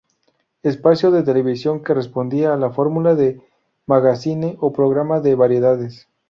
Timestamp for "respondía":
1.93-2.55